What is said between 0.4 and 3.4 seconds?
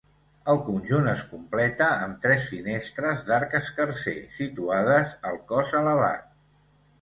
El conjunt es completa amb tres finestres